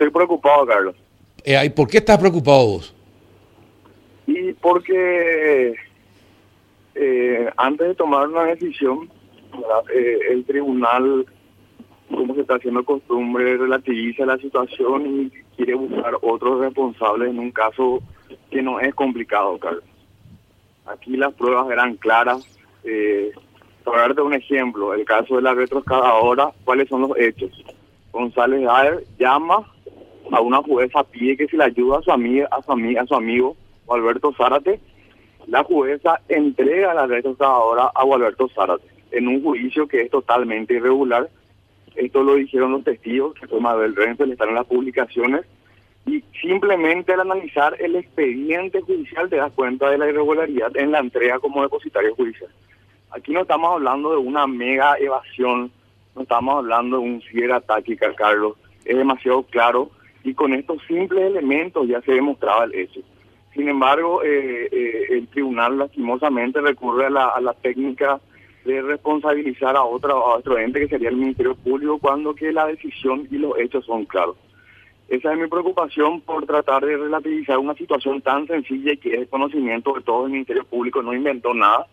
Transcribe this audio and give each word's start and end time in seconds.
Estoy 0.00 0.12
preocupado, 0.12 0.64
Carlos. 0.64 0.96
Eh, 1.44 1.62
¿Y 1.62 1.68
por 1.68 1.86
qué 1.86 1.98
estás 1.98 2.16
preocupado 2.16 2.66
vos? 2.66 2.94
Y 4.26 4.54
porque 4.54 5.74
eh, 6.94 7.50
antes 7.58 7.88
de 7.88 7.94
tomar 7.94 8.26
una 8.28 8.44
decisión, 8.44 9.10
eh, 9.94 10.18
el 10.30 10.46
tribunal, 10.46 11.26
como 12.08 12.34
se 12.34 12.40
está 12.40 12.54
haciendo 12.54 12.82
costumbre, 12.82 13.58
relativiza 13.58 14.24
la 14.24 14.38
situación 14.38 15.06
y 15.06 15.30
quiere 15.54 15.74
buscar 15.74 16.14
otros 16.22 16.60
responsables 16.60 17.28
en 17.28 17.38
un 17.38 17.50
caso 17.50 18.02
que 18.50 18.62
no 18.62 18.80
es 18.80 18.94
complicado, 18.94 19.58
Carlos. 19.58 19.84
Aquí 20.86 21.14
las 21.18 21.34
pruebas 21.34 21.70
eran 21.70 21.96
claras. 21.96 22.42
Eh, 22.84 23.32
para 23.84 24.00
darte 24.00 24.22
un 24.22 24.32
ejemplo, 24.32 24.94
el 24.94 25.04
caso 25.04 25.36
de 25.36 25.42
la 25.42 25.52
retroexcavadora, 25.52 26.52
¿cuáles 26.64 26.88
son 26.88 27.02
los 27.02 27.18
hechos? 27.18 27.50
González 28.12 28.66
Ayer 28.66 29.04
llama 29.18 29.69
a 30.32 30.40
una 30.40 30.62
jueza, 30.62 31.04
pide 31.04 31.36
que 31.36 31.48
se 31.48 31.56
le 31.56 31.64
ayude 31.64 31.98
a 31.98 32.02
su 32.02 32.12
amiga, 32.12 32.48
a 32.50 32.62
su, 32.62 32.72
amiga, 32.72 33.02
a 33.02 33.06
su 33.06 33.14
amigo, 33.14 33.56
Alberto 33.88 34.32
Zárate. 34.36 34.80
La 35.46 35.64
jueza 35.64 36.20
entrega 36.28 36.94
la 36.94 37.06
retroexcavadora 37.06 37.90
a 37.94 38.02
Alberto 38.02 38.48
Zárate 38.54 38.86
en 39.10 39.28
un 39.28 39.42
juicio 39.42 39.88
que 39.88 40.02
es 40.02 40.10
totalmente 40.10 40.74
irregular. 40.74 41.28
Esto 41.96 42.22
lo 42.22 42.34
dijeron 42.34 42.72
los 42.72 42.84
testigos, 42.84 43.34
que 43.34 43.48
fue 43.48 43.60
Mabel 43.60 43.96
Renzel, 43.96 44.32
están 44.32 44.50
en 44.50 44.54
las 44.54 44.66
publicaciones. 44.66 45.42
Y 46.06 46.22
simplemente 46.40 47.12
al 47.12 47.20
analizar 47.20 47.76
el 47.78 47.96
expediente 47.96 48.80
judicial 48.80 49.28
te 49.28 49.36
das 49.36 49.52
cuenta 49.52 49.90
de 49.90 49.98
la 49.98 50.08
irregularidad 50.08 50.74
en 50.76 50.92
la 50.92 51.00
entrega 51.00 51.38
como 51.38 51.62
depositario 51.62 52.14
judicial. 52.14 52.50
Aquí 53.10 53.32
no 53.32 53.42
estamos 53.42 53.72
hablando 53.72 54.12
de 54.12 54.16
una 54.16 54.46
mega 54.46 54.96
evasión, 54.98 55.70
no 56.14 56.22
estamos 56.22 56.58
hablando 56.58 56.98
de 56.98 57.02
un 57.02 57.22
ciberataque, 57.22 57.96
Carlos. 57.96 58.54
Es 58.84 58.96
demasiado 58.96 59.42
claro 59.42 59.90
y 60.22 60.34
con 60.34 60.52
estos 60.54 60.82
simples 60.86 61.24
elementos 61.24 61.88
ya 61.88 62.00
se 62.02 62.12
demostraba 62.12 62.64
el 62.64 62.74
hecho. 62.74 63.00
Sin 63.54 63.68
embargo, 63.68 64.22
eh, 64.22 64.68
eh, 64.70 65.06
el 65.10 65.28
tribunal 65.28 65.78
lastimosamente 65.78 66.60
recurre 66.60 67.06
a 67.06 67.10
la, 67.10 67.54
técnica 67.60 68.20
de 68.64 68.82
responsabilizar 68.82 69.76
a, 69.76 69.82
otra, 69.82 70.12
a 70.12 70.36
otro 70.36 70.58
ente 70.58 70.80
que 70.80 70.88
sería 70.88 71.08
el 71.08 71.16
Ministerio 71.16 71.54
Público 71.54 71.98
cuando 71.98 72.34
que 72.34 72.52
la 72.52 72.66
decisión 72.66 73.26
y 73.30 73.38
los 73.38 73.58
hechos 73.58 73.84
son 73.86 74.04
claros. 74.04 74.36
Esa 75.10 75.32
es 75.32 75.38
mi 75.40 75.48
preocupación 75.48 76.20
por 76.20 76.46
tratar 76.46 76.84
de 76.86 76.96
relativizar 76.96 77.58
una 77.58 77.74
situación 77.74 78.20
tan 78.20 78.46
sencilla 78.46 78.94
que 78.94 79.14
es 79.14 79.28
conocimiento 79.28 79.92
de 79.94 80.02
todo 80.02 80.26
el 80.26 80.32
Ministerio 80.32 80.62
Público, 80.64 81.02
no 81.02 81.12
inventó 81.12 81.52
nada. 81.52 81.88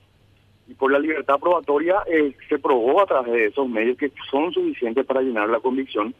Y 0.67 0.75
por 0.75 0.91
la 0.91 0.99
libertad 0.99 1.39
probatoria 1.39 2.03
eh, 2.05 2.35
se 2.47 2.59
probó 2.59 3.01
a 3.01 3.07
través 3.07 3.33
de 3.33 3.45
esos 3.45 3.67
medios 3.67 3.97
que 3.97 4.11
son 4.29 4.53
suficientes 4.53 5.03
para 5.03 5.21
llenar 5.21 5.49
la 5.49 5.59
convicción. 5.59 6.13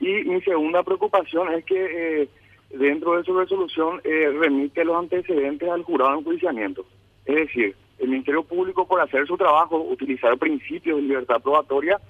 Y 0.00 0.24
mi 0.24 0.40
segunda 0.42 0.82
preocupación 0.82 1.52
es 1.52 1.64
que 1.64 2.22
eh, 2.22 2.28
dentro 2.70 3.16
de 3.16 3.24
su 3.24 3.38
resolución 3.38 4.00
eh, 4.04 4.30
remite 4.38 4.84
los 4.84 4.96
antecedentes 4.96 5.68
al 5.68 5.82
jurado 5.82 6.12
de 6.12 6.18
enjuiciamiento. 6.18 6.84
Es 7.24 7.36
decir, 7.36 7.74
el 7.98 8.08
Ministerio 8.08 8.44
Público 8.44 8.86
por 8.86 9.00
hacer 9.00 9.26
su 9.26 9.36
trabajo, 9.36 9.80
utilizar 9.80 10.36
principios 10.38 10.96
de 10.96 11.02
libertad 11.02 11.40
probatoria, 11.42 12.00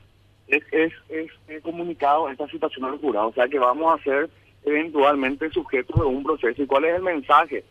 es, 0.48 0.62
es, 0.72 0.92
es, 1.08 1.62
comunicado 1.62 2.28
esta 2.28 2.48
situación 2.48 2.86
al 2.86 2.98
jurado. 2.98 3.28
O 3.28 3.32
sea 3.32 3.48
que 3.48 3.58
vamos 3.58 3.98
a 3.98 4.02
ser 4.02 4.28
eventualmente 4.64 5.50
sujetos 5.50 5.96
de 5.96 6.06
un 6.06 6.22
proceso. 6.22 6.62
¿Y 6.62 6.66
cuál 6.66 6.84
es 6.84 6.96
el 6.96 7.02
mensaje? 7.02 7.64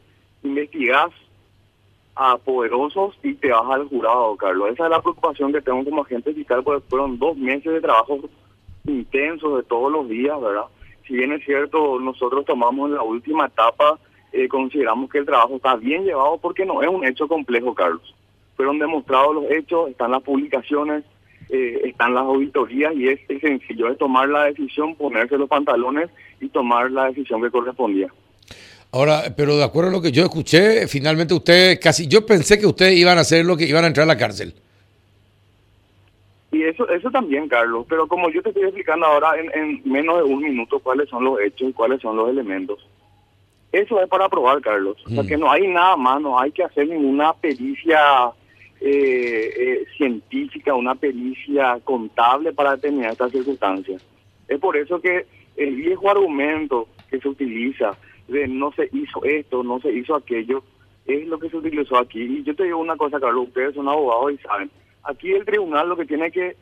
Investigás 0.44 1.12
a 2.16 2.38
poderosos 2.38 3.16
y 3.22 3.36
te 3.36 3.50
vas 3.50 3.70
al 3.70 3.88
jurado, 3.88 4.36
Carlos. 4.38 4.72
Esa 4.72 4.86
es 4.86 4.90
la 4.90 5.02
preocupación 5.02 5.54
que 5.54 5.62
tengo 5.62 5.84
como 5.84 6.02
agente 6.02 6.34
fiscal, 6.34 6.64
porque 6.64 6.86
fueron 6.90 7.20
dos 7.20 7.38
meses 7.38 7.72
de 7.72 7.82
trabajo 7.82 8.20
intensos 8.88 9.58
de 9.58 9.64
todos 9.64 9.92
los 9.92 10.10
días, 10.10 10.40
¿verdad? 10.42 10.66
Si 11.08 11.14
bien 11.14 11.32
es 11.32 11.44
cierto, 11.46 12.00
nosotros 12.00 12.46
tomamos 12.46 12.90
la 12.90 13.02
última 13.02 13.46
etapa 13.46 14.00
eh, 14.34 14.48
consideramos 14.48 15.10
que 15.10 15.20
el 15.20 15.26
trabajo 15.26 15.56
está 15.56 15.76
bien 15.76 16.04
llevado 16.04 16.38
porque 16.38 16.66
no 16.66 16.84
es 16.84 16.90
un 16.90 17.06
hecho 17.06 17.28
complejo, 17.28 17.74
Carlos. 17.74 18.14
Fueron 18.56 18.78
demostrados 18.78 19.36
los 19.36 19.46
hechos, 19.50 19.90
están 19.90 20.12
las 20.12 20.22
publicaciones, 20.22 21.04
eh, 21.50 21.82
están 21.86 22.14
las 22.14 22.24
auditorías 22.24 22.94
y 22.96 23.08
es, 23.08 23.20
sencillo, 23.40 23.90
es 23.90 23.98
tomar 23.98 24.28
la 24.28 24.46
decisión, 24.46 24.96
ponerse 24.96 25.38
los 25.38 25.48
pantalones 25.48 26.10
y 26.42 26.50
tomar 26.50 26.92
la 26.92 27.06
decisión 27.06 27.42
que 27.42 27.50
correspondía. 27.50 28.14
Ahora, 28.92 29.34
pero 29.36 29.58
de 29.58 29.64
acuerdo 29.64 29.90
a 29.90 29.94
lo 29.94 30.02
que 30.02 30.12
yo 30.12 30.24
escuché, 30.24 30.88
finalmente 30.88 31.34
ustedes 31.34 31.80
casi, 31.80 32.08
yo 32.08 32.26
pensé 32.26 32.60
que 32.60 32.66
ustedes 32.66 32.98
iban 32.98 33.18
a 33.18 33.22
hacer 33.22 33.46
lo 33.46 33.56
que 33.56 33.66
iban 33.66 33.84
a 33.84 33.88
entrar 33.88 34.04
a 34.04 34.08
la 34.08 34.18
cárcel. 34.18 34.54
Y 36.58 36.64
eso, 36.64 36.90
eso 36.90 37.12
también, 37.12 37.48
Carlos, 37.48 37.86
pero 37.88 38.08
como 38.08 38.30
yo 38.32 38.42
te 38.42 38.50
estoy 38.50 38.64
explicando 38.64 39.06
ahora 39.06 39.40
en, 39.40 39.52
en 39.54 39.82
menos 39.86 40.18
de 40.18 40.24
un 40.24 40.42
minuto 40.42 40.80
cuáles 40.80 41.08
son 41.08 41.24
los 41.24 41.40
hechos 41.40 41.70
y 41.70 41.74
cuáles 41.74 42.02
son 42.02 42.16
los 42.16 42.30
elementos, 42.30 42.84
eso 43.72 44.02
es 44.02 44.10
para 44.10 44.28
probar, 44.28 44.60
Carlos. 44.62 44.98
O 45.06 45.10
sea, 45.10 45.24
mm. 45.24 45.28
que 45.28 45.38
no 45.38 45.52
hay 45.52 45.68
nada 45.68 45.96
más, 45.96 46.20
no 46.22 46.40
hay 46.40 46.52
que 46.52 46.64
hacer 46.64 46.88
ninguna 46.88 47.34
pericia 47.34 48.00
eh, 48.80 49.54
eh, 49.56 49.86
científica, 49.98 50.74
una 50.74 50.96
pericia 50.96 51.80
contable 51.84 52.54
para 52.54 52.76
determinar 52.76 53.12
estas 53.12 53.32
circunstancias. 53.32 54.04
Es 54.48 54.60
por 54.60 54.78
eso 54.78 55.00
que 55.00 55.26
el 55.58 55.76
viejo 55.76 56.10
argumento 56.10 56.88
que 57.10 57.20
se 57.20 57.28
utiliza 57.28 57.98
de 58.28 58.48
no 58.48 58.72
se 58.72 58.90
hizo 58.94 59.24
esto, 59.24 59.64
no 59.64 59.80
se 59.80 59.92
hizo 59.92 60.16
aquello, 60.16 60.64
es 61.06 61.28
lo 61.28 61.38
que 61.40 61.50
se 61.50 61.58
utilizó 61.58 61.98
aquí. 61.98 62.22
Y 62.22 62.44
yo 62.44 62.56
te 62.56 62.64
digo 62.64 62.78
una 62.78 62.96
cosa, 62.98 63.20
Carlos, 63.20 63.48
ustedes 63.48 63.76
son 63.76 63.88
abogados 63.88 64.34
y 64.34 64.38
saben, 64.38 64.72
aquí 65.08 65.32
el 65.32 65.46
tribunal 65.46 65.90
lo 65.90 65.98
que 65.98 66.06
tiene 66.06 66.32
que 66.32 66.56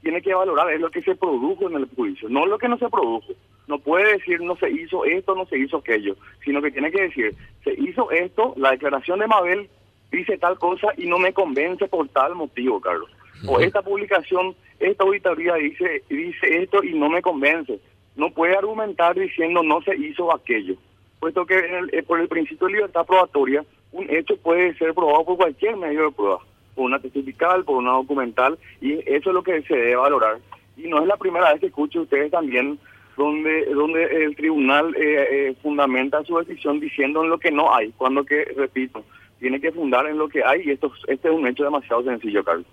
tiene 0.00 0.22
que 0.22 0.32
valorar 0.32 0.72
es 0.72 0.80
lo 0.80 0.90
que 0.90 1.02
se 1.02 1.14
produjo 1.14 1.68
en 1.68 1.76
el 1.76 1.88
juicio, 1.94 2.30
no 2.30 2.46
lo 2.46 2.56
que 2.56 2.68
no 2.68 2.78
se 2.78 2.88
produjo. 2.88 3.34
No 3.66 3.78
puede 3.78 4.14
decir 4.14 4.40
no 4.40 4.56
se 4.56 4.70
hizo 4.70 5.04
esto, 5.04 5.34
no 5.34 5.44
se 5.46 5.58
hizo 5.58 5.76
aquello, 5.76 6.16
sino 6.42 6.62
que 6.62 6.70
tiene 6.70 6.90
que 6.90 7.02
decir 7.02 7.34
se 7.62 7.74
hizo 7.74 8.10
esto, 8.10 8.54
la 8.56 8.70
declaración 8.70 9.18
de 9.18 9.26
Mabel 9.26 9.68
dice 10.10 10.38
tal 10.38 10.58
cosa 10.58 10.88
y 10.96 11.06
no 11.06 11.18
me 11.18 11.32
convence 11.32 11.86
por 11.86 12.08
tal 12.08 12.34
motivo, 12.34 12.80
Carlos. 12.80 13.10
O 13.46 13.60
esta 13.60 13.82
publicación, 13.82 14.54
esta 14.78 15.04
auditoría 15.04 15.54
dice 15.54 16.02
dice 16.08 16.62
esto 16.62 16.82
y 16.82 16.94
no 16.94 17.10
me 17.10 17.22
convence. 17.22 17.78
No 18.16 18.30
puede 18.30 18.56
argumentar 18.56 19.18
diciendo 19.18 19.62
no 19.62 19.82
se 19.82 19.96
hizo 19.96 20.34
aquello, 20.34 20.76
puesto 21.20 21.44
que 21.44 21.58
eh, 21.92 22.02
por 22.02 22.20
el 22.20 22.28
principio 22.28 22.66
de 22.66 22.74
libertad 22.74 23.06
probatoria 23.06 23.64
un 23.92 24.08
hecho 24.08 24.36
puede 24.36 24.74
ser 24.78 24.94
probado 24.94 25.24
por 25.24 25.36
cualquier 25.36 25.76
medio 25.76 26.04
de 26.04 26.12
prueba 26.12 26.40
por 26.80 26.86
una 26.86 26.98
testifical, 26.98 27.62
por 27.62 27.76
una 27.76 27.92
documental, 27.92 28.58
y 28.80 28.94
eso 29.04 29.28
es 29.28 29.34
lo 29.34 29.42
que 29.42 29.60
se 29.64 29.76
debe 29.76 29.96
valorar. 29.96 30.38
Y 30.78 30.88
no 30.88 31.02
es 31.02 31.06
la 31.06 31.18
primera 31.18 31.52
vez 31.52 31.60
que 31.60 31.66
escucho 31.66 32.00
ustedes 32.00 32.30
también 32.30 32.78
donde 33.18 33.66
donde 33.66 34.02
el 34.24 34.34
tribunal 34.34 34.94
eh, 34.96 35.26
eh, 35.30 35.54
fundamenta 35.62 36.24
su 36.24 36.38
decisión 36.38 36.80
diciendo 36.80 37.22
en 37.22 37.28
lo 37.28 37.38
que 37.38 37.50
no 37.50 37.74
hay, 37.74 37.90
cuando 37.98 38.24
que, 38.24 38.46
repito, 38.56 39.04
tiene 39.38 39.60
que 39.60 39.72
fundar 39.72 40.06
en 40.06 40.16
lo 40.16 40.26
que 40.26 40.42
hay, 40.42 40.62
y 40.64 40.70
esto 40.70 40.90
este 41.06 41.28
es 41.28 41.34
un 41.34 41.46
hecho 41.46 41.64
demasiado 41.64 42.02
sencillo, 42.02 42.42
Carlos. 42.42 42.66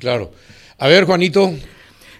Claro. 0.00 0.32
A 0.76 0.88
ver, 0.88 1.04
Juanito. 1.04 1.52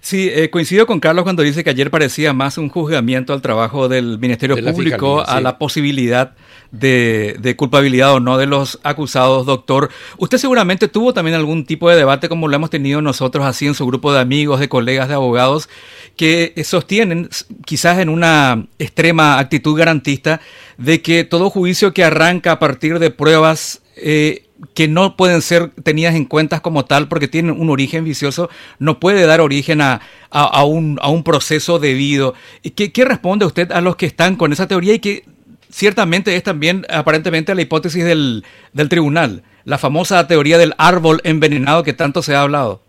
Sí, 0.05 0.29
eh, 0.31 0.51
coincido 0.51 0.87
con 0.87 1.01
Carlos 1.01 1.23
cuando 1.23 1.43
dice 1.43 1.65
que 1.65 1.71
ayer 1.71 1.91
parecía 1.91 2.35
más 2.35 2.59
un 2.59 2.69
juzgamiento 2.69 3.33
al 3.33 3.41
trabajo 3.41 3.89
del 3.89 4.19
Ministerio 4.19 4.55
Público, 4.55 5.25
a 5.27 5.41
la 5.41 5.57
posibilidad 5.57 6.35
de, 6.73 7.55
culpabilidad 7.57 8.13
o 8.13 8.21
no 8.21 8.37
de 8.37 8.45
los 8.45 8.79
acusados, 8.83 9.47
doctor. 9.47 9.89
Usted 10.19 10.37
seguramente 10.37 10.89
tuvo 10.89 11.15
también 11.15 11.35
algún 11.35 11.65
tipo 11.65 11.89
de 11.89 11.97
debate 11.97 12.29
como 12.29 12.49
lo 12.49 12.55
hemos 12.55 12.69
tenido 12.69 13.01
nosotros 13.01 13.47
así 13.47 13.67
en 13.67 13.73
su 13.73 13.87
grupo 13.87 14.13
de 14.13 14.21
amigos, 14.21 14.61
de 14.61 14.69
colegas, 14.69 15.09
de 15.09 15.15
abogados, 15.15 15.71
que 16.17 16.53
sostienen, 16.67 17.31
quizás 17.65 17.99
en 17.99 18.11
una 18.11 18.67
extrema 18.79 19.39
actitud 19.39 19.75
garantista, 19.75 20.43
de 20.77 21.01
que 21.01 21.25
todo 21.25 21.49
juicio 21.49 21.95
que 21.95 22.05
arranca 22.05 22.53
a 22.53 22.59
partir 22.59 22.99
de 22.99 23.11
pruebas 23.11 23.81
eh, 23.97 24.45
que 24.75 24.89
no 24.89 25.17
pueden 25.17 25.43
ser 25.43 25.71
tenidas 25.83 26.15
en 26.15 26.25
cuenta 26.25 26.61
como 26.61 26.85
tal 26.85 27.09
porque 27.09 27.29
tienen 27.29 27.61
un 27.61 27.71
origen 27.71 28.05
vicioso, 28.05 28.49
no 28.79 29.01
puede 29.01 29.27
dar 29.27 29.41
origen 29.41 29.81
a, 29.81 30.01
a, 30.31 30.65
un, 30.65 30.99
a 31.03 31.11
un, 31.11 31.23
proceso 31.23 31.79
debido. 31.79 32.35
¿Qué, 32.75 32.93
¿Qué, 32.93 33.05
responde 33.05 33.47
usted 33.47 33.71
a 33.73 33.81
los 33.81 33.97
que 33.97 34.07
están 34.07 34.37
con 34.37 34.53
esa 34.53 34.67
teoría 34.69 34.95
y 34.95 34.99
que 34.99 35.25
ciertamente 35.71 36.37
es 36.37 36.43
también 36.43 36.87
aparentemente 36.89 37.55
la 37.55 37.63
hipótesis 37.63 38.05
del, 38.05 38.45
del 38.73 38.89
tribunal, 38.89 39.43
la 39.65 39.79
famosa 39.79 40.27
teoría 40.27 40.59
del 40.59 40.75
árbol 40.79 41.21
envenenado 41.25 41.83
que 41.83 41.93
tanto 41.93 42.23
se 42.23 42.35
ha 42.35 42.43
hablado? 42.43 42.81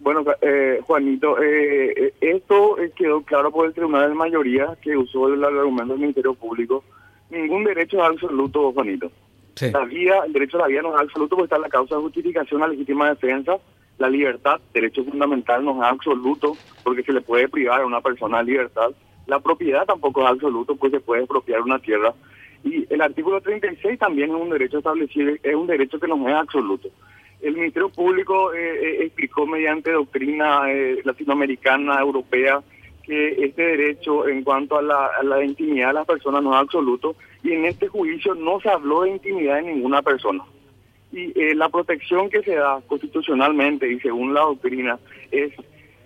Bueno, 0.00 0.24
eh, 0.40 0.80
Juanito, 0.82 1.36
eh, 1.42 2.14
esto 2.20 2.76
quedó 2.96 3.20
claro 3.22 3.50
por 3.50 3.66
el 3.66 3.74
tribunal 3.74 4.08
de 4.08 4.14
mayoría 4.14 4.76
que 4.80 4.96
usó 4.96 5.32
el 5.32 5.44
argumento 5.44 5.92
del 5.92 6.00
Ministerio 6.00 6.34
Público. 6.34 6.82
Ningún 7.30 7.64
derecho 7.64 8.02
absoluto, 8.02 8.72
Juanito. 8.72 9.12
La 9.72 9.84
vida, 9.84 10.22
el 10.26 10.32
derecho 10.32 10.56
a 10.56 10.62
la 10.62 10.66
vida 10.68 10.82
no 10.82 10.94
es 10.94 11.00
absoluto 11.00 11.36
porque 11.36 11.44
está 11.44 11.58
la 11.58 11.68
causa 11.68 11.96
de 11.96 12.02
justificación, 12.02 12.60
la 12.60 12.68
legítima 12.68 13.08
defensa, 13.10 13.56
la 13.98 14.08
libertad, 14.08 14.60
derecho 14.72 15.04
fundamental 15.04 15.64
no 15.64 15.82
es 15.82 15.90
absoluto 15.90 16.56
porque 16.82 17.02
se 17.02 17.12
le 17.12 17.20
puede 17.20 17.48
privar 17.48 17.82
a 17.82 17.86
una 17.86 18.00
persona 18.00 18.38
de 18.38 18.44
libertad. 18.44 18.90
La 19.26 19.40
propiedad 19.40 19.84
tampoco 19.84 20.22
es 20.22 20.28
absoluto 20.28 20.74
porque 20.76 20.96
se 20.96 21.02
puede 21.02 21.22
expropiar 21.22 21.60
una 21.60 21.78
tierra. 21.78 22.14
Y 22.64 22.86
el 22.92 23.00
artículo 23.00 23.40
36 23.40 23.98
también 23.98 24.30
es 24.30 24.36
un 24.36 24.50
derecho 24.50 24.78
establecido, 24.78 25.34
es 25.42 25.54
un 25.54 25.66
derecho 25.66 26.00
que 26.00 26.08
no 26.08 26.28
es 26.28 26.34
absoluto. 26.34 26.88
El 27.40 27.54
Ministerio 27.54 27.88
Público 27.88 28.52
eh, 28.52 28.58
eh, 28.58 29.04
explicó 29.04 29.46
mediante 29.46 29.92
doctrina 29.92 30.70
eh, 30.70 31.00
latinoamericana, 31.04 31.98
europea, 32.00 32.62
que 33.10 33.44
este 33.44 33.62
derecho 33.62 34.28
en 34.28 34.44
cuanto 34.44 34.78
a 34.78 34.82
la, 34.82 35.44
intimidad 35.44 35.88
de 35.88 35.94
las 35.94 36.06
personas 36.06 36.44
no 36.44 36.54
es 36.54 36.60
absoluto 36.60 37.16
y 37.42 37.50
en 37.54 37.64
este 37.64 37.88
juicio 37.88 38.36
no 38.36 38.60
se 38.60 38.68
habló 38.68 39.02
de 39.02 39.10
intimidad 39.10 39.56
de 39.56 39.62
ninguna 39.62 40.00
persona. 40.00 40.44
Y 41.10 41.36
eh, 41.36 41.56
la 41.56 41.68
protección 41.68 42.30
que 42.30 42.40
se 42.44 42.54
da 42.54 42.80
constitucionalmente 42.86 43.90
y 43.90 43.98
según 43.98 44.32
la 44.32 44.42
doctrina 44.42 44.96
es 45.32 45.52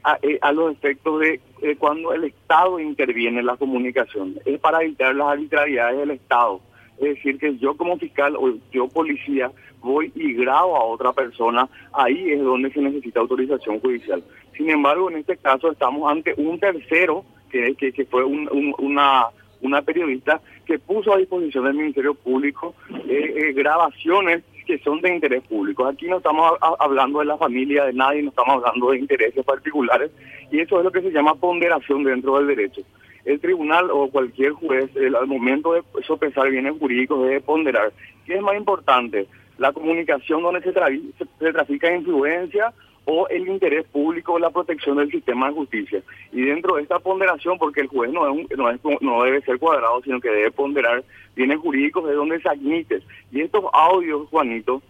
a, 0.02 0.18
eh, 0.22 0.38
los 0.54 0.72
efectos 0.72 1.20
de 1.20 1.40
cuando 1.78 2.14
el 2.14 2.24
Estado 2.24 2.80
interviene 2.80 3.40
en 3.40 3.46
la 3.46 3.58
comunicación. 3.58 4.36
Es 4.46 4.58
para 4.58 4.82
evitar 4.82 5.14
las 5.14 5.28
arbitrariedades 5.28 5.98
del 5.98 6.12
Estado. 6.12 6.62
Es 6.96 7.16
decir, 7.16 7.38
que 7.38 7.58
yo 7.58 7.76
como 7.76 7.98
fiscal 7.98 8.34
o 8.36 8.54
yo 8.72 8.88
policía 8.88 9.50
voy 9.80 10.10
y 10.14 10.32
grabo 10.32 10.74
a 10.74 10.84
otra 10.84 11.12
persona, 11.12 11.68
ahí 11.92 12.32
es 12.32 12.42
donde 12.42 12.72
se 12.72 12.80
necesita 12.80 13.20
autorización 13.20 13.78
judicial. 13.80 14.24
Sin 14.56 14.70
embargo, 14.70 15.10
en 15.10 15.18
este 15.18 15.36
caso 15.36 15.70
estamos 15.70 16.10
ante 16.10 16.34
un 16.36 16.58
tercero, 16.58 17.24
que, 17.50 18.06
fue 18.10 18.24
una, 18.24 19.26
una 19.60 19.82
periodista, 19.82 20.40
que 20.66 20.78
puso 20.78 21.12
a 21.12 21.18
disposición 21.18 21.64
del 21.64 21.74
Ministerio 21.74 22.14
Público 22.14 22.74
eh, 23.08 23.34
eh, 23.36 23.52
grabaciones 23.52 24.42
que 24.66 24.78
son 24.78 25.00
de 25.00 25.14
interés 25.14 25.42
público. 25.46 25.86
Aquí 25.86 26.06
no 26.06 26.16
estamos 26.16 26.52
hablando 26.78 27.18
de 27.20 27.26
la 27.26 27.36
familia 27.36 27.84
de 27.84 27.92
nadie, 27.92 28.22
no 28.22 28.30
estamos 28.30 28.56
hablando 28.56 28.90
de 28.90 28.98
intereses 28.98 29.44
particulares, 29.44 30.10
y 30.50 30.60
eso 30.60 30.78
es 30.78 30.84
lo 30.84 30.90
que 30.90 31.02
se 31.02 31.10
llama 31.10 31.34
ponderación 31.34 32.02
dentro 32.02 32.38
del 32.38 32.46
derecho. 32.48 32.82
El 33.24 33.40
tribunal 33.40 33.90
o 33.90 34.08
cualquier 34.10 34.52
juez, 34.52 34.90
al 34.96 35.26
momento 35.26 35.72
de 35.72 35.82
sopesar 36.06 36.50
bienes 36.50 36.78
jurídicos, 36.78 37.22
debe 37.22 37.40
ponderar. 37.40 37.92
¿Qué 38.26 38.34
es 38.34 38.42
más 38.42 38.56
importante? 38.56 39.26
La 39.58 39.72
comunicación 39.72 40.42
donde 40.42 40.62
se, 40.62 40.72
se 40.72 41.52
trafica 41.52 41.94
influencia 41.94 42.72
o 43.06 43.28
el 43.28 43.48
interés 43.48 43.84
público 43.86 44.34
o 44.34 44.38
la 44.38 44.50
protección 44.50 44.96
del 44.96 45.10
sistema 45.10 45.48
de 45.48 45.54
justicia. 45.54 46.02
Y 46.32 46.42
dentro 46.42 46.76
de 46.76 46.82
esta 46.82 46.98
ponderación, 46.98 47.58
porque 47.58 47.82
el 47.82 47.88
juez 47.88 48.12
no, 48.12 48.26
es 48.26 48.56
no, 48.56 48.70
es, 48.70 48.80
no 49.00 49.22
debe 49.22 49.42
ser 49.42 49.58
cuadrado, 49.58 50.00
sino 50.02 50.20
que 50.20 50.30
debe 50.30 50.50
ponderar 50.50 51.04
bienes 51.34 51.58
jurídicos 51.58 52.06
de 52.06 52.14
donde 52.14 52.40
se 52.40 52.48
admite. 52.48 53.02
Y 53.30 53.40
estos 53.42 53.64
audios, 53.72 54.28
Juanito, 54.30 54.82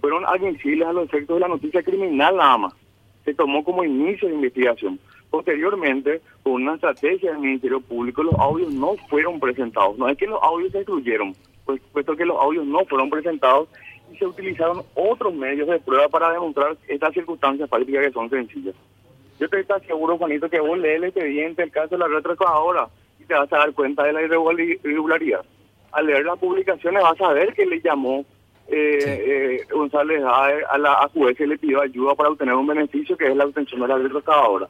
fueron 0.00 0.24
admisibles 0.26 0.88
a 0.88 0.92
los 0.92 1.04
efectos 1.04 1.36
de 1.36 1.40
la 1.40 1.48
noticia 1.48 1.82
criminal 1.82 2.36
nada 2.36 2.58
más. 2.58 2.74
Se 3.24 3.34
tomó 3.34 3.62
como 3.62 3.84
inicio 3.84 4.28
de 4.28 4.34
investigación. 4.34 4.98
Posteriormente, 5.30 6.20
con 6.42 6.54
una 6.54 6.74
estrategia 6.74 7.30
del 7.30 7.40
Ministerio 7.40 7.80
Público, 7.80 8.22
los 8.22 8.34
audios 8.34 8.72
no 8.72 8.96
fueron 9.08 9.38
presentados. 9.38 9.96
No 9.96 10.08
es 10.08 10.18
que 10.18 10.26
los 10.26 10.42
audios 10.42 10.72
se 10.72 10.78
excluyeron, 10.78 11.36
pues, 11.64 11.80
puesto 11.92 12.16
que 12.16 12.24
los 12.24 12.36
audios 12.36 12.66
no 12.66 12.84
fueron 12.86 13.10
presentados 13.10 13.68
y 14.12 14.16
se 14.16 14.26
utilizaron 14.26 14.82
otros 14.94 15.34
medios 15.34 15.68
de 15.68 15.78
prueba 15.80 16.08
para 16.08 16.32
demostrar 16.32 16.76
estas 16.88 17.14
circunstancias 17.14 17.68
prácticas 17.68 18.06
que 18.06 18.12
son 18.12 18.30
sencillas. 18.30 18.74
Yo 19.38 19.48
te 19.48 19.60
estoy 19.60 19.80
seguro, 19.86 20.18
Juanito, 20.18 20.50
que 20.50 20.60
vos 20.60 20.78
lees 20.78 20.96
el 20.96 21.04
expediente, 21.04 21.62
el 21.62 21.70
caso 21.70 21.96
de 21.96 21.98
la 21.98 22.08
retrocavadora, 22.08 22.88
y 23.18 23.24
te 23.24 23.34
vas 23.34 23.52
a 23.52 23.58
dar 23.58 23.72
cuenta 23.72 24.04
de 24.04 24.12
la 24.12 24.22
irregularidad. 24.22 25.44
Al 25.92 26.06
leer 26.06 26.24
las 26.24 26.38
publicaciones 26.38 27.02
vas 27.02 27.20
a 27.20 27.32
ver 27.32 27.54
que 27.54 27.66
le 27.66 27.80
llamó 27.80 28.24
eh, 28.68 28.98
eh, 29.00 29.66
González 29.72 30.22
a, 30.24 30.78
la 30.78 30.92
a 30.92 31.08
juez 31.08 31.40
y 31.40 31.46
le 31.46 31.58
pidió 31.58 31.80
ayuda 31.80 32.14
para 32.14 32.28
obtener 32.28 32.54
un 32.54 32.66
beneficio 32.66 33.16
que 33.16 33.28
es 33.28 33.36
la 33.36 33.46
obtención 33.46 33.80
de 33.80 33.88
la 33.88 33.98
retrocavadora. 33.98 34.68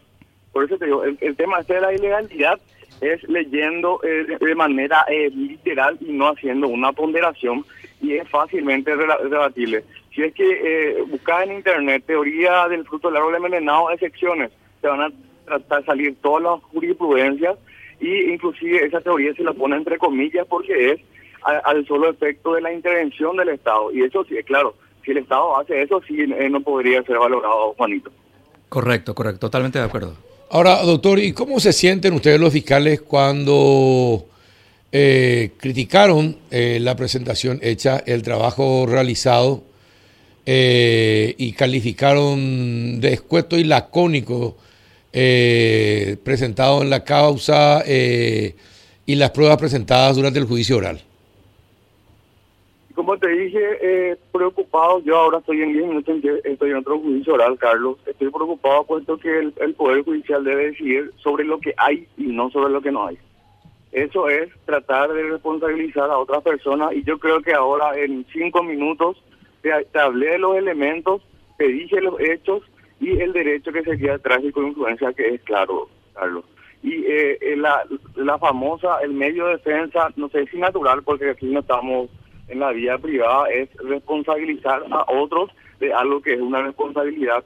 Por 0.53 0.65
eso 0.65 0.79
te 0.79 0.87
digo, 0.87 1.05
el, 1.05 1.37
tema 1.37 1.61
este 1.61 1.75
de 1.75 1.81
la 1.81 1.93
ilegalidad 1.93 2.59
es 3.01 3.23
leyendo 3.29 4.01
eh, 4.03 4.39
de 4.41 4.55
manera 4.55 5.05
eh, 5.09 5.31
literal 5.31 5.97
y 6.01 6.13
no 6.13 6.29
haciendo 6.29 6.69
una 6.69 6.93
ponderación 6.93 7.65
y 8.01 8.15
es 8.15 8.29
fácilmente 8.29 8.97
debatible. 8.97 9.85
Si 10.15 10.23
es 10.23 10.35
que 10.35 10.45
eh, 10.45 11.03
buscas 11.09 11.45
en 11.45 11.57
internet 11.57 12.05
teoría 12.07 12.69
del 12.69 12.87
fruto 12.87 13.09
del 13.09 13.19
árbol 13.19 13.37
envenenado, 13.37 13.91
excepciones, 13.91 14.51
te 14.81 14.89
van 14.89 15.01
a 15.03 15.11
tratar 15.45 15.81
de 15.81 15.87
salir 15.87 16.17
todas 16.21 16.43
las 16.43 16.63
jurisprudencias 16.73 17.57
y 18.01 18.33
inclusive 18.33 18.85
esa 18.85 19.01
teoría 19.01 19.35
se 19.35 19.45
la 19.45 19.53
pone 19.53 19.77
entre 19.77 19.99
comillas 19.99 20.47
porque 20.49 20.93
es 20.93 21.01
al 21.43 21.87
solo 21.87 22.11
efecto 22.11 22.55
de 22.55 22.61
la 22.61 22.73
intervención 22.73 23.37
del 23.37 23.51
Estado. 23.51 23.91
Y 23.93 24.03
eso 24.03 24.25
sí, 24.25 24.37
es 24.37 24.45
claro, 24.45 24.75
si 25.05 25.13
el 25.13 25.19
Estado 25.19 25.59
hace 25.59 25.83
eso, 25.83 26.03
sí 26.07 26.27
no 26.27 26.61
podría 26.61 27.03
ser 27.03 27.19
valorado, 27.19 27.75
Juanito. 27.77 28.11
Correcto, 28.69 29.15
correcto, 29.15 29.41
totalmente 29.41 29.79
de 29.79 29.85
acuerdo. 29.85 30.15
Ahora, 30.51 30.83
doctor, 30.83 31.19
¿y 31.19 31.33
cómo 31.33 31.61
se 31.61 31.73
sienten 31.73 32.13
ustedes 32.15 32.41
los 32.41 32.53
fiscales 32.53 33.01
cuando 33.01 34.27
eh, 34.93 35.53
criticaron 35.57 36.37
eh, 36.51 36.79
la 36.81 36.97
presentación 36.97 37.59
hecha, 37.63 38.03
el 38.07 38.23
trabajo 38.23 38.87
realizado 38.87 39.63
eh, 40.47 41.35
y 41.39 41.53
calificaron 41.53 43.01
de 43.01 43.13
escueto 43.13 43.59
y 43.59 43.65
lacónico 43.65 44.57
presentado 45.13 46.83
en 46.83 46.91
la 46.91 47.03
causa 47.03 47.83
y 47.85 49.15
las 49.17 49.31
pruebas 49.31 49.57
presentadas 49.57 50.15
durante 50.15 50.39
el 50.39 50.45
juicio 50.45 50.77
oral? 50.77 51.03
como 53.01 53.17
te 53.17 53.29
dije, 53.29 53.59
eh, 53.81 54.17
preocupado, 54.31 55.01
yo 55.01 55.17
ahora 55.17 55.39
estoy 55.39 55.63
en 55.63 55.73
10 55.73 55.87
minutos, 55.87 56.17
estoy 56.45 56.71
en 56.71 56.77
otro 56.77 56.99
juicio 56.99 57.33
oral, 57.33 57.57
Carlos, 57.59 57.97
estoy 58.05 58.29
preocupado 58.31 58.85
puesto 58.85 59.17
que 59.17 59.39
el, 59.39 59.75
Poder 59.75 60.05
Judicial 60.05 60.45
debe 60.45 60.67
decidir 60.67 61.11
sobre 61.17 61.45
lo 61.45 61.59
que 61.59 61.73
hay 61.79 62.07
y 62.19 62.25
no 62.25 62.51
sobre 62.51 62.71
lo 62.71 62.83
que 62.83 62.93
no 62.93 63.07
hay. 63.07 63.17
Eso 63.93 64.29
es 64.29 64.49
tratar 64.67 65.13
de 65.13 65.25
responsabilizar 65.25 66.11
a 66.11 66.19
otras 66.19 66.43
personas 66.43 66.93
y 66.93 67.03
yo 67.03 67.19
creo 67.19 67.41
que 67.43 67.53
ahora 67.53 67.99
en 67.99 68.25
cinco 68.33 68.63
minutos 68.63 69.23
te, 69.63 69.73
hablé 69.99 70.31
de 70.31 70.39
los 70.39 70.57
elementos, 70.57 71.23
te 71.59 71.67
dije 71.69 72.01
los 72.01 72.19
hechos 72.21 72.63
y 73.01 73.21
el 73.21 73.33
derecho 73.33 73.73
que 73.73 73.83
sería 73.83 74.19
trágico 74.19 74.61
de 74.61 74.69
influencia 74.69 75.13
que 75.13 75.35
es 75.35 75.43
claro, 75.43 75.89
Carlos. 76.15 76.45
Y 76.83 77.05
eh, 77.05 77.39
eh, 77.41 77.57
la, 77.57 77.85
la 78.15 78.39
famosa, 78.39 79.01
el 79.03 79.13
medio 79.13 79.47
de 79.47 79.53
defensa, 79.53 80.11
no 80.17 80.29
sé 80.29 80.47
si 80.47 80.59
natural 80.59 81.03
porque 81.03 81.31
aquí 81.31 81.47
no 81.47 81.61
estamos 81.61 82.09
en 82.51 82.61
la 82.61 82.73
vía 82.73 82.99
privada 82.99 83.49
es 83.51 83.73
responsabilizar 83.77 84.83
a 84.91 85.05
otros 85.13 85.51
de 85.79 85.93
algo 85.95 86.21
que 86.21 86.35
es 86.35 86.41
una 86.41 86.63
responsabilidad 86.63 87.45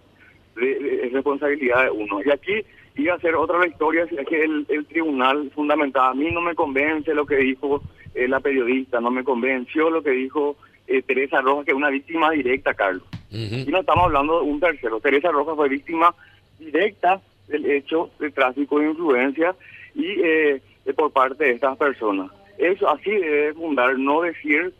de, 0.57 1.11
responsabilidad 1.13 1.85
de 1.85 1.91
uno. 1.91 2.21
Y 2.25 2.31
aquí 2.31 2.65
iba 2.97 3.15
a 3.15 3.19
ser 3.19 3.35
otra 3.35 3.67
historia, 3.67 4.07
si 4.07 4.17
es 4.17 4.27
que 4.27 4.43
el, 4.43 4.87
tribunal 4.87 5.51
fundamental, 5.55 6.11
a 6.11 6.15
mí 6.15 6.31
no 6.31 6.41
me 6.41 6.55
convence 6.55 7.13
lo 7.15 7.27
que 7.27 7.37
dijo 7.37 7.83
eh, 8.15 8.29
la 8.29 8.41
periodista, 8.41 9.01
no 9.01 9.11
me 9.11 9.25
convenció 9.25 9.91
lo 9.91 10.03
que 10.03 10.11
dijo 10.11 10.57
eh, 10.87 11.03
Teresa 11.03 11.41
Rojas, 11.41 11.65
que 11.65 11.73
es 11.73 11.77
una 11.77 11.91
víctima 11.91 12.31
directa, 12.31 12.75
Carlos. 12.75 13.03
Y 13.31 13.67
no 13.69 13.81
estamos 13.81 14.05
hablando 14.05 14.41
de 14.41 14.47
un 14.47 14.61
tercero. 14.61 15.01
Teresa 15.01 15.33
Rojas 15.33 15.57
fue 15.57 15.69
víctima 15.69 16.15
directa 16.57 17.21
del 17.49 17.69
hecho 17.69 18.11
de 18.21 18.31
tráfico 18.31 18.79
de 18.79 18.91
influencia 18.91 19.57
y 19.93 20.07
eh, 20.23 20.63
por 20.95 21.11
parte 21.11 21.45
de 21.45 21.51
estas 21.51 21.77
personas. 21.77 22.31
Eso 22.59 22.89
así 22.89 23.11
debe 23.11 23.55
fundar, 23.55 23.99
no 23.99 24.23
decir 24.23 24.73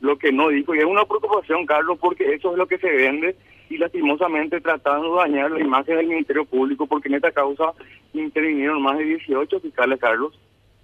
lo 0.00 0.18
que 0.18 0.32
no 0.32 0.48
dijo. 0.48 0.74
Y 0.74 0.78
es 0.78 0.84
una 0.84 1.04
preocupación, 1.04 1.66
Carlos, 1.66 1.98
porque 2.00 2.34
eso 2.34 2.50
es 2.50 2.58
lo 2.58 2.66
que 2.66 2.78
se 2.78 2.90
vende 2.90 3.36
y 3.70 3.78
lastimosamente 3.78 4.60
tratando 4.60 5.14
de 5.14 5.20
dañar 5.20 5.52
la 5.52 5.60
imagen 5.60 5.96
del 5.96 6.08
Ministerio 6.08 6.44
Público, 6.44 6.86
porque 6.86 7.08
en 7.08 7.14
esta 7.14 7.30
causa 7.30 7.72
intervinieron 8.12 8.82
más 8.82 8.98
de 8.98 9.04
18 9.04 9.60
fiscales, 9.60 10.00
Carlos, 10.00 10.38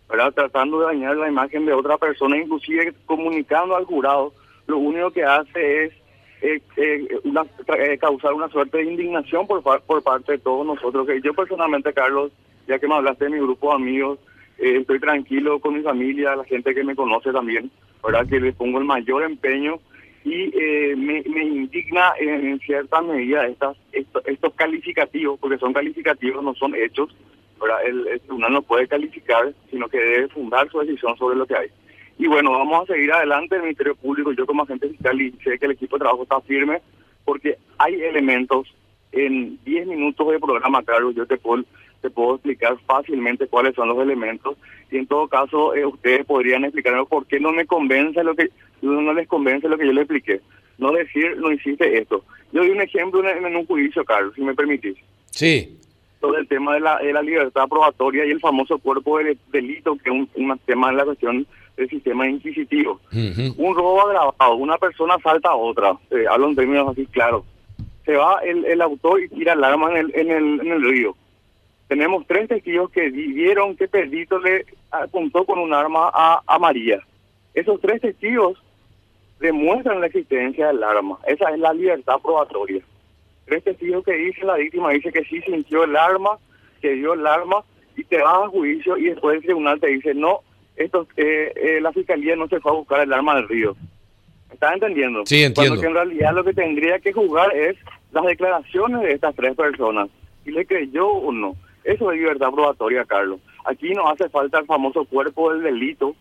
¿verdad? 0.08 0.32
tratando 0.32 0.78
de 0.78 0.86
dañar 0.86 1.16
la 1.16 1.28
imagen 1.28 1.66
de 1.66 1.72
otra 1.72 1.98
persona, 1.98 2.38
inclusive 2.38 2.94
comunicando 3.04 3.74
al 3.74 3.84
jurado. 3.84 4.32
Lo 4.68 4.78
único 4.78 5.10
que 5.10 5.24
hace 5.24 5.84
es 5.84 5.92
eh, 6.42 6.60
eh, 6.76 7.08
eh, 7.24 7.98
causar 7.98 8.34
una 8.34 8.48
suerte 8.48 8.78
de 8.78 8.84
indignación 8.84 9.48
por, 9.48 9.62
por 9.62 10.02
parte 10.04 10.32
de 10.32 10.38
todos 10.38 10.64
nosotros. 10.64 11.08
Que 11.08 11.20
yo 11.20 11.34
personalmente, 11.34 11.92
Carlos, 11.92 12.30
ya 12.68 12.78
que 12.78 12.86
me 12.86 12.94
hablaste 12.94 13.24
de 13.24 13.30
mi 13.32 13.38
grupo 13.38 13.70
de 13.70 13.82
amigos, 13.82 14.20
estoy 14.58 15.00
tranquilo 15.00 15.58
con 15.58 15.74
mi 15.74 15.82
familia, 15.82 16.36
la 16.36 16.44
gente 16.44 16.72
que 16.72 16.84
me 16.84 16.94
conoce 16.94 17.32
también. 17.32 17.68
¿verdad? 18.04 18.28
Que 18.28 18.38
le 18.38 18.52
pongo 18.52 18.78
el 18.78 18.84
mayor 18.84 19.24
empeño 19.24 19.80
y 20.26 20.50
eh, 20.58 20.96
me, 20.96 21.20
indigna 21.20 22.12
en, 22.18 22.58
cierta 22.58 23.00
medida 23.00 23.46
estas, 23.46 23.76
estos, 23.92 24.52
calificativos, 24.54 25.38
porque 25.38 25.56
son 25.56 25.72
calificativos, 25.72 26.42
no 26.42 26.52
son 26.56 26.74
hechos, 26.74 27.14
¿verdad? 27.60 27.78
El, 27.86 28.20
tribunal 28.22 28.54
no 28.54 28.62
puede 28.62 28.88
calificar, 28.88 29.54
sino 29.70 29.88
que 29.88 29.98
debe 29.98 30.26
fundar 30.26 30.68
su 30.68 30.80
decisión 30.80 31.16
sobre 31.16 31.36
lo 31.36 31.46
que 31.46 31.56
hay. 31.56 31.68
Y 32.18 32.26
bueno, 32.26 32.50
vamos 32.50 32.82
a 32.82 32.92
seguir 32.92 33.12
adelante 33.12 33.54
el 33.54 33.62
Ministerio 33.62 33.94
Público, 33.94 34.32
yo 34.32 34.46
como 34.46 34.64
agente 34.64 34.88
fiscal 34.88 35.20
y 35.22 35.30
sé 35.44 35.60
que 35.60 35.66
el 35.66 35.72
equipo 35.72 35.94
de 35.94 36.00
trabajo 36.00 36.24
está 36.24 36.40
firme, 36.40 36.82
porque 37.24 37.56
hay 37.78 37.94
elementos 37.94 38.74
en 39.12 39.62
10 39.62 39.86
minutos 39.86 40.28
de 40.28 40.40
programa, 40.40 40.82
Carlos, 40.82 41.14
yo 41.14 41.24
te 41.26 41.36
puedo 41.36 41.62
te 42.00 42.10
puedo 42.10 42.34
explicar 42.34 42.76
fácilmente 42.86 43.48
cuáles 43.48 43.74
son 43.74 43.88
los 43.88 43.98
elementos 43.98 44.56
y 44.90 44.98
en 44.98 45.06
todo 45.06 45.28
caso 45.28 45.74
eh, 45.74 45.84
ustedes 45.86 46.24
podrían 46.26 46.64
explicarme 46.64 47.04
por 47.06 47.26
qué 47.26 47.40
no 47.40 47.52
me 47.52 47.66
convence 47.66 48.22
lo 48.22 48.36
que 48.36 48.50
no 48.82 49.12
les 49.12 49.28
convence 49.28 49.68
lo 49.68 49.78
que 49.78 49.86
yo 49.86 49.92
le 49.92 50.02
expliqué. 50.02 50.40
No 50.78 50.92
decir, 50.92 51.36
no 51.38 51.52
hiciste 51.52 51.98
esto. 51.98 52.22
Yo 52.52 52.60
doy 52.60 52.70
un 52.70 52.80
ejemplo 52.80 53.28
en, 53.28 53.56
un 53.56 53.66
juicio, 53.66 54.04
Carlos, 54.04 54.34
si 54.34 54.42
me 54.42 54.54
permitís. 54.54 54.96
Sí. 55.30 55.78
Todo 56.20 56.36
el 56.36 56.46
tema 56.48 56.74
de 56.74 56.80
la, 56.80 56.98
de 56.98 57.12
la 57.12 57.22
libertad 57.22 57.68
probatoria 57.68 58.24
y 58.24 58.30
el 58.30 58.40
famoso 58.40 58.78
cuerpo 58.78 59.18
de 59.18 59.36
delito, 59.52 59.96
que 59.96 60.10
es 60.10 60.28
un, 60.34 60.60
tema 60.64 60.90
de 60.90 60.96
la 60.96 61.04
cuestión 61.04 61.46
del 61.76 61.90
sistema 61.90 62.28
inquisitivo. 62.28 63.00
Un 63.12 63.74
robo 63.74 64.06
agravado, 64.06 64.56
una 64.56 64.78
persona 64.78 65.16
salta 65.22 65.50
a 65.50 65.56
otra, 65.56 65.96
eh, 66.10 66.24
hablo 66.30 66.48
en 66.48 66.56
términos 66.56 66.88
así 66.88 67.06
claros. 67.06 67.44
Se 68.04 68.14
va 68.14 68.38
el, 68.44 68.64
el 68.64 68.80
autor 68.80 69.22
y 69.22 69.28
tira 69.28 69.54
el 69.54 69.64
arma 69.64 69.90
en 69.90 69.96
el, 69.96 70.12
en 70.14 70.30
el, 70.30 70.60
en 70.60 70.72
el 70.72 70.82
río 70.82 71.16
Tenemos 71.88 72.24
tres 72.26 72.48
testigos 72.48 72.90
que 72.90 73.10
vieron 73.10 73.76
que 73.76 73.88
Pedrito 73.88 74.38
le 74.38 74.64
apuntó 74.92 75.44
con 75.44 75.58
un 75.58 75.74
arma 75.74 76.10
a, 76.14 76.40
a 76.46 76.58
María. 76.58 77.00
Esos 77.52 77.80
tres 77.80 78.00
testigos 78.00 78.58
demuestran 79.40 80.00
la 80.00 80.06
existencia 80.06 80.68
del 80.68 80.82
arma. 80.82 81.18
Esa 81.26 81.50
es 81.50 81.58
la 81.58 81.72
libertad 81.72 82.16
probatoria. 82.22 82.82
Tres 83.44 83.64
testigos 83.64 84.04
que 84.04 84.12
dice 84.12 84.44
la 84.44 84.56
víctima, 84.56 84.90
dice 84.90 85.12
que 85.12 85.24
sí 85.24 85.40
sintió 85.42 85.84
el 85.84 85.96
arma, 85.96 86.38
que 86.80 86.94
dio 86.94 87.14
el 87.14 87.26
arma 87.26 87.64
y 87.96 88.04
te 88.04 88.20
vas 88.20 88.44
a 88.44 88.48
juicio 88.48 88.96
y 88.96 89.04
después 89.10 89.36
el 89.36 89.42
tribunal 89.42 89.80
te 89.80 89.88
dice, 89.88 90.14
no, 90.14 90.40
esto, 90.76 91.06
eh, 91.16 91.52
eh, 91.56 91.80
la 91.80 91.92
fiscalía 91.92 92.36
no 92.36 92.48
se 92.48 92.60
fue 92.60 92.72
a 92.72 92.74
buscar 92.74 93.00
el 93.00 93.12
arma 93.12 93.36
del 93.36 93.48
río. 93.48 93.76
¿Estás 94.52 94.74
entendiendo? 94.74 95.24
Sí, 95.26 95.42
entiendo. 95.42 95.76
Cuando 95.76 95.80
que 95.80 95.86
en 95.86 95.94
realidad 95.94 96.34
lo 96.34 96.44
que 96.44 96.52
tendría 96.52 96.98
que 96.98 97.12
jugar 97.12 97.54
es 97.54 97.76
las 98.12 98.24
declaraciones 98.24 99.02
de 99.02 99.12
estas 99.12 99.34
tres 99.34 99.54
personas. 99.54 100.08
Si 100.44 100.50
le 100.50 100.64
creyó 100.66 101.08
o 101.08 101.32
no. 101.32 101.56
Eso 101.84 102.10
es 102.10 102.18
libertad 102.18 102.50
probatoria, 102.50 103.04
Carlos. 103.04 103.40
Aquí 103.64 103.92
no 103.92 104.08
hace 104.08 104.28
falta 104.28 104.58
el 104.58 104.66
famoso 104.66 105.04
cuerpo 105.04 105.52
del 105.52 105.62
delito, 105.62 106.14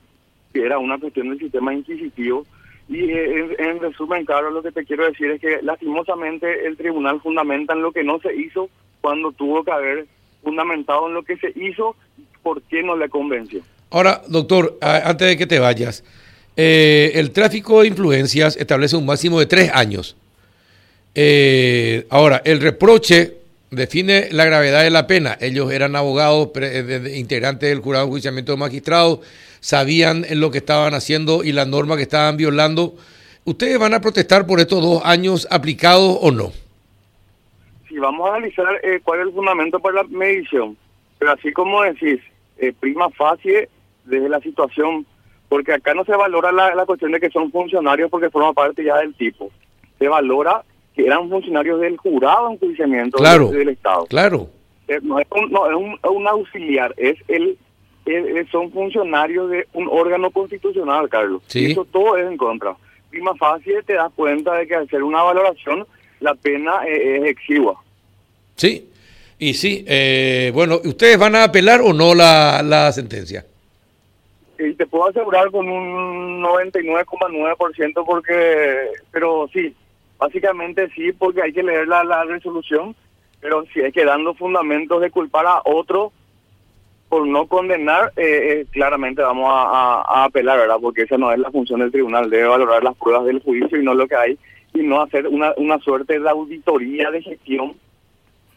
que 0.54 0.66
era 0.66 0.80
una 0.80 0.98
cuestión 0.98 1.30
del 1.30 1.40
sistema 1.40 1.74
inquisitivo. 1.74 2.46
Y 2.88 3.12
eh, 3.12 3.56
en, 3.58 3.80
resumen, 3.80 4.26
Carlos, 4.26 4.54
lo 4.54 4.64
que 4.64 4.72
te 4.72 4.86
quiero 4.86 5.06
decir 5.06 5.32
es 5.32 5.42
que 5.42 5.60
lastimosamente 5.64 6.68
el 6.68 6.78
tribunal 6.78 7.20
fundamenta 7.22 7.74
en 7.74 7.82
lo 7.82 7.92
que 7.92 8.04
no 8.04 8.20
se 8.20 8.36
hizo 8.36 8.70
cuando 9.02 9.32
tuvo 9.32 9.64
que 9.64 9.72
haber 9.72 10.06
fundamentado 10.44 11.08
en 11.08 11.16
lo 11.16 11.24
que 11.24 11.38
se 11.38 11.52
hizo, 11.56 11.96
por 12.44 12.62
qué 12.64 12.84
no 12.84 12.96
le 12.96 13.10
convenció. 13.10 13.62
Ahora, 13.90 14.22
doctor, 14.28 14.78
antes 14.82 15.28
de 15.28 15.38
que 15.38 15.48
te 15.48 15.58
vayas, 15.60 16.04
eh, 16.56 17.12
el 17.16 17.32
tráfico 17.32 17.82
de 17.82 17.88
influencias 17.88 18.56
establece 18.56 18.96
un 18.96 19.06
máximo 19.06 19.40
de 19.40 19.46
tres 19.48 19.72
años. 19.74 20.16
Eh, 21.16 22.06
ahora, 22.10 22.42
el 22.46 22.62
reproche 22.62 23.38
define 23.72 24.30
la 24.32 24.46
gravedad 24.46 24.84
de 24.84 24.90
la 24.90 25.08
pena. 25.08 25.38
Ellos 25.40 25.72
eran 25.72 25.96
abogados, 25.96 26.50
integrantes 27.14 27.70
del 27.70 27.80
jurado 27.80 28.06
de 28.06 28.10
enjuiciamiento 28.10 28.52
de 28.52 28.58
magistrados, 28.58 29.20
sabían 29.66 30.26
en 30.30 30.42
lo 30.42 30.52
que 30.52 30.60
estaban 30.60 30.94
haciendo 30.94 31.44
y 31.44 31.52
la 31.52 31.66
norma 31.66 31.96
que 31.96 32.04
estaban 32.04 32.38
violando. 32.38 32.94
¿Ustedes 33.46 33.80
van 33.80 33.96
a 33.96 34.00
protestar 34.00 34.46
por 34.46 34.60
estos 34.60 34.80
dos 34.80 35.02
años 35.04 35.48
aplicados 35.50 36.20
o 36.22 36.30
no? 36.30 36.52
Sí, 37.90 37.98
vamos 37.98 38.30
a 38.30 38.36
analizar 38.36 38.68
eh, 38.84 39.00
cuál 39.04 39.22
es 39.22 39.26
el 39.26 39.34
fundamento 39.34 39.80
para 39.80 40.04
la 40.04 40.04
medición. 40.04 40.78
Pero 41.18 41.32
así 41.32 41.52
como 41.52 41.82
decís, 41.82 42.20
eh, 42.60 42.74
prima 42.80 43.10
facie 43.10 43.68
desde 44.04 44.30
la 44.30 44.40
situación, 44.40 45.04
porque 45.50 45.74
acá 45.74 45.96
no 45.96 46.06
se 46.06 46.16
valora 46.16 46.52
la, 46.52 46.76
la 46.76 46.86
cuestión 46.86 47.14
de 47.14 47.20
que 47.20 47.32
son 47.32 47.52
funcionarios 47.52 48.12
porque 48.12 48.30
forman 48.30 48.54
parte 48.54 48.84
ya 48.84 48.98
del 48.98 49.16
tipo. 49.16 49.50
Se 49.98 50.08
valora 50.08 50.64
que 50.96 51.08
eran 51.08 51.28
funcionarios 51.28 51.82
del 51.82 51.98
jurado 51.98 52.50
de 52.50 52.54
enjuiciamiento 52.54 53.18
del, 53.52 53.70
Estado. 53.70 54.06
Claro. 54.06 54.48
Eh, 54.88 55.00
no 55.02 55.18
es 55.18 55.26
un, 55.32 55.52
no, 55.52 55.68
es 55.68 56.10
un, 56.12 56.28
auxiliar, 56.28 56.94
es 56.98 57.18
el, 57.28 57.58
son 58.52 58.72
funcionarios 58.72 59.50
de 59.50 59.68
un 59.74 59.88
órgano 59.90 60.30
constitucional, 60.32 61.10
Carlos. 61.10 61.42
Sí. 61.48 61.72
eso 61.72 61.86
todo 61.86 62.18
es 62.18 62.28
en 62.28 62.38
contra. 62.38 62.76
Prima 63.10 63.36
fácil 63.36 63.76
te 63.86 63.94
das 63.94 64.12
cuenta 64.16 64.54
de 64.56 64.68
que 64.68 64.76
al 64.76 64.84
hacer 64.84 65.04
una 65.04 65.24
valoración, 65.24 65.86
la 66.20 66.36
pena 66.36 66.86
eh, 66.88 67.18
es 67.18 67.24
exigua. 67.26 67.82
Sí, 68.56 68.90
y 69.40 69.54
sí, 69.54 69.84
eh, 69.88 70.52
bueno, 70.54 70.80
¿ustedes 70.84 71.18
van 71.18 71.36
a 71.36 71.46
apelar 71.46 71.82
o 71.82 71.94
no 71.94 72.14
la, 72.14 72.62
la 72.64 72.92
sentencia? 72.92 73.46
Y 74.58 74.74
te 74.74 74.86
puedo 74.86 75.10
asegurar 75.10 75.52
con 75.52 75.68
un 75.68 76.42
99,9% 76.42 78.06
porque, 78.06 78.90
pero 79.12 79.50
sí, 79.52 79.76
Básicamente 80.18 80.90
sí, 80.96 81.12
porque 81.12 81.42
hay 81.42 81.54
que 81.54 81.64
leer 81.64 81.88
la, 81.88 82.04
la 82.04 82.24
resolución, 82.24 82.96
pero 83.42 83.66
si 83.74 83.82
hay 83.82 83.92
que 83.92 84.06
dando 84.06 84.34
fundamentos 84.34 85.02
de 85.02 85.12
culpar 85.12 85.46
a 85.46 85.62
otro 85.66 86.12
por 87.16 87.26
no 87.26 87.48
condenar, 87.48 88.12
eh, 88.18 88.24
eh, 88.26 88.66
claramente 88.72 89.22
vamos 89.22 89.50
a, 89.50 90.26
apelar, 90.26 90.58
¿verdad? 90.58 90.76
Porque 90.82 91.04
esa 91.04 91.18
no 91.18 91.32
es 91.32 91.40
la 91.40 91.50
función 91.50 91.80
del 91.80 91.90
tribunal, 91.90 92.30
debe 92.30 92.44
valorar 92.44 92.84
las 92.84 92.94
pruebas 92.98 93.24
del 93.24 93.40
juicio 93.40 93.80
y 93.80 93.86
no 93.86 93.94
lo 93.94 94.06
que 94.06 94.18
hay, 94.18 94.38
y 94.74 94.80
no 94.80 95.02
hacer 95.02 95.26
una, 95.26 95.54
una 95.56 95.80
suerte 95.80 96.20
de 96.20 96.30
auditoría 96.30 97.10
de 97.12 97.22
gestión 97.22 97.78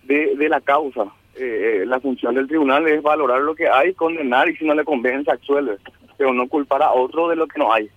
de, 0.03 0.35
de 0.35 0.49
la 0.49 0.61
causa. 0.61 1.05
Eh, 1.37 1.85
la 1.87 2.00
función 2.00 2.35
del 2.35 2.49
tribunal 2.49 2.85
es 2.88 3.00
valorar 3.00 3.43
lo 3.43 3.55
que 3.55 3.69
hay, 3.69 3.95
condenar 3.95 4.49
y 4.49 4.57
si 4.57 4.65
no 4.65 4.75
le 4.75 4.83
convence, 4.83 5.31
absuelve, 5.31 5.77
pero 6.17 6.33
no 6.33 6.49
culpar 6.49 6.83
a 6.83 6.91
otro 6.91 7.29
de 7.29 7.37
lo 7.37 7.47
que 7.47 7.61
no 7.61 7.73
hay. 7.73 7.88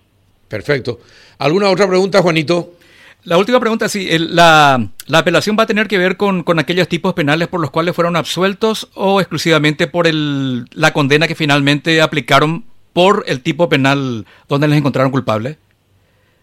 Perfecto. 0.46 1.00
¿Alguna 1.38 1.70
otra 1.70 1.88
pregunta, 1.88 2.22
Juanito? 2.22 2.74
La 3.24 3.38
última 3.38 3.60
pregunta, 3.60 3.88
sí, 3.88 4.08
la, 4.18 4.84
la, 5.06 5.18
apelación 5.18 5.56
va 5.56 5.62
a 5.62 5.66
tener 5.66 5.86
que 5.86 5.96
ver 5.96 6.16
con, 6.16 6.42
con, 6.42 6.58
aquellos 6.58 6.88
tipos 6.88 7.14
penales 7.14 7.46
por 7.46 7.60
los 7.60 7.70
cuales 7.70 7.94
fueron 7.94 8.16
absueltos 8.16 8.90
o 8.96 9.20
exclusivamente 9.20 9.86
por 9.86 10.08
el, 10.08 10.64
la 10.72 10.92
condena 10.92 11.28
que 11.28 11.36
finalmente 11.36 12.02
aplicaron 12.02 12.64
por 12.92 13.22
el 13.28 13.40
tipo 13.40 13.68
penal 13.68 14.26
donde 14.48 14.66
les 14.66 14.78
encontraron 14.78 15.12
culpables? 15.12 15.56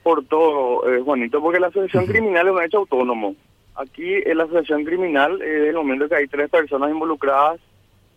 Por 0.03 0.23
todo, 0.25 0.89
eh, 0.89 1.01
Juanito, 1.01 1.41
porque 1.41 1.59
la 1.59 1.67
asociación 1.67 2.05
criminal 2.05 2.47
es 2.47 2.53
un 2.53 2.63
hecho 2.63 2.77
autónomo. 2.77 3.35
Aquí 3.75 4.15
en 4.25 4.37
la 4.37 4.45
asociación 4.45 4.85
criminal, 4.85 5.41
eh, 5.41 5.63
en 5.63 5.67
el 5.67 5.75
momento 5.75 6.07
que 6.07 6.15
hay 6.15 6.27
tres 6.27 6.49
personas 6.49 6.89
involucradas 6.91 7.59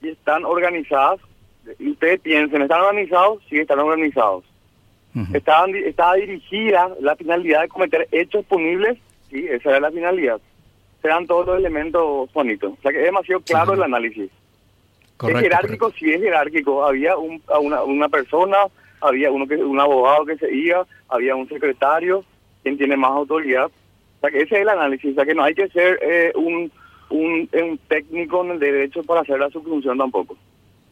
y 0.01 0.11
están 0.11 0.45
organizadas, 0.45 1.19
y 1.81 1.91
ustedes 1.91 2.21
piensen, 2.21 2.63
¿están 2.63 2.81
organizados? 2.83 3.43
Sí, 3.51 3.59
están 3.59 3.81
organizados 3.81 4.45
Estaban, 5.35 5.75
estaba 5.75 6.15
dirigida 6.15 6.91
la 7.01 7.15
finalidad 7.17 7.63
de 7.63 7.69
cometer 7.69 8.09
hechos 8.13 8.45
punibles, 8.47 8.99
sí, 9.31 9.47
esa 9.49 9.71
era 9.71 9.81
la 9.81 9.91
finalidad. 9.91 10.41
Sean 11.03 11.27
todos 11.27 11.47
los 11.47 11.59
elementos 11.59 12.33
bonitos. 12.33 12.73
O 12.79 12.83
sea 12.83 12.93
que 12.93 13.01
es 13.01 13.05
demasiado 13.05 13.43
claro 13.43 13.75
el 13.75 13.83
análisis. 13.83 14.31
es 15.29 15.41
jerárquico, 15.41 15.91
sí 15.93 16.11
es 16.13 16.21
jerárquico. 16.21 16.85
Había 16.85 17.17
un, 17.19 17.43
una, 17.61 17.83
una 17.83 18.09
persona, 18.09 18.57
había 19.01 19.31
uno 19.31 19.47
que 19.47 19.57
un 19.57 19.81
abogado 19.81 20.25
que 20.25 20.39
se 20.39 20.51
iba, 20.55 20.87
había 21.09 21.37
un 21.37 21.49
secretario, 21.49 22.25
quien 22.63 22.79
tiene 22.79 22.97
más 22.97 23.11
autoridad. 23.11 23.67
O 23.67 24.21
sea 24.21 24.31
que 24.31 24.43
ese 24.43 24.55
es 24.55 24.63
el 24.63 24.69
análisis. 24.69 25.13
O 25.13 25.15
sea 25.15 25.27
que 25.27 25.35
no 25.35 25.43
hay 25.43 25.55
que 25.55 25.69
ser 25.69 25.99
eh, 26.01 26.33
un, 26.37 26.73
un, 27.11 27.49
un 27.53 27.79
técnico 27.89 28.45
en 28.45 28.53
el 28.53 28.59
derecho 28.61 29.03
para 29.03 29.21
hacer 29.21 29.39
la 29.39 29.51
subfunción 29.51 29.99
tampoco. 29.99 30.39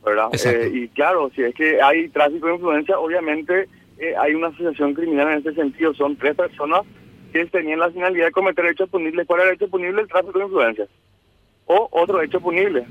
¿verdad? 0.04 0.28
Eh, 0.32 0.70
y 0.72 0.88
claro, 0.88 1.30
si 1.34 1.42
es 1.42 1.54
que 1.54 1.80
hay 1.80 2.08
tráfico 2.08 2.48
de 2.48 2.54
influencia, 2.54 2.98
obviamente 2.98 3.68
eh, 4.00 4.14
hay 4.18 4.34
una 4.34 4.48
asociación 4.48 4.94
criminal 4.94 5.30
en 5.30 5.38
ese 5.40 5.52
sentido. 5.52 5.92
Son 5.92 6.16
tres 6.16 6.34
personas 6.34 6.80
que 7.32 7.44
tenían 7.46 7.80
la 7.80 7.90
finalidad 7.90 8.26
de 8.26 8.32
cometer 8.32 8.64
hechos 8.64 8.88
punibles. 8.88 9.26
¿Cuál 9.26 9.40
era 9.40 9.50
el 9.50 9.56
hecho 9.56 9.68
punible? 9.68 10.00
El 10.00 10.08
tráfico 10.08 10.38
de 10.38 10.44
influencias. 10.46 10.88
O 11.66 11.86
otro 11.92 12.22
hecho 12.22 12.40
punible. 12.40 12.86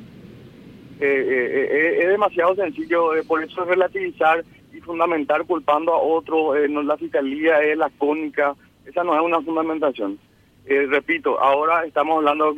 Eh, 1.00 1.26
eh, 1.72 2.00
es 2.04 2.10
demasiado 2.10 2.56
sencillo, 2.56 3.12
por 3.28 3.44
eso 3.44 3.66
relativizar 3.66 4.46
y 4.72 4.80
fundamentar 4.82 5.46
culpando 5.46 5.94
a 5.94 5.98
otro, 5.98 6.54
no 6.68 6.84
la 6.84 6.98
fiscalía 6.98 7.62
es 7.64 7.78
la 7.78 7.90
cónica, 7.98 8.54
esa 8.86 9.04
no 9.04 9.16
es 9.16 9.22
una 9.22 9.42
fundamentación. 9.42 10.20
repito, 10.68 11.40
ahora 11.40 11.86
estamos 11.86 12.18
hablando 12.18 12.54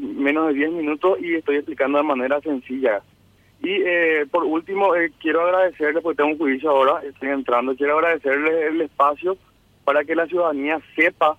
menos 0.00 0.48
de 0.48 0.54
10 0.54 0.72
minutos 0.72 1.18
y 1.20 1.34
estoy 1.34 1.56
explicando 1.56 1.98
de 1.98 2.04
manera 2.04 2.40
sencilla. 2.40 3.02
Y 3.60 3.72
eh, 3.72 4.26
por 4.30 4.44
último, 4.44 4.94
eh, 4.94 5.12
quiero 5.20 5.42
agradecerles, 5.42 6.02
porque 6.02 6.18
tengo 6.18 6.30
un 6.30 6.38
juicio 6.38 6.70
ahora, 6.70 7.02
estoy 7.04 7.30
entrando, 7.30 7.74
quiero 7.74 7.98
agradecerles 7.98 8.72
el 8.72 8.80
espacio 8.82 9.36
para 9.84 10.04
que 10.04 10.14
la 10.14 10.26
ciudadanía 10.26 10.80
sepa 10.94 11.36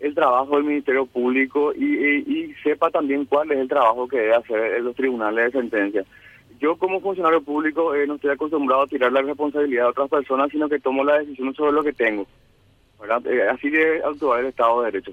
el 0.00 0.14
trabajo 0.14 0.56
del 0.56 0.64
Ministerio 0.64 1.06
Público 1.06 1.72
y, 1.72 2.52
sepa 2.62 2.90
también 2.90 3.24
cuál 3.24 3.50
es 3.52 3.58
el 3.58 3.68
trabajo 3.68 4.06
que 4.08 4.18
debe 4.18 4.34
hacer 4.34 4.82
los 4.82 4.94
tribunales 4.94 5.46
de 5.46 5.60
sentencia. 5.60 6.04
Yo 6.60 6.76
como 6.76 7.00
funcionario 7.00 7.42
público 7.42 7.94
eh, 7.94 8.06
no 8.06 8.16
estoy 8.16 8.30
acostumbrado 8.30 8.82
a 8.82 8.86
tirar 8.86 9.12
la 9.12 9.22
responsabilidad 9.22 9.86
a 9.86 9.90
otras 9.90 10.10
personas, 10.10 10.50
sino 10.50 10.68
que 10.68 10.80
tomo 10.80 11.02
la 11.02 11.18
decisión 11.18 11.54
sobre 11.54 11.72
lo 11.72 11.82
que 11.82 11.92
tengo. 11.92 12.26
así 13.50 13.70
de 13.70 14.02
actuar 14.04 14.40
el 14.40 14.46
Estado 14.46 14.82
de 14.82 14.90
Derecho. 14.90 15.12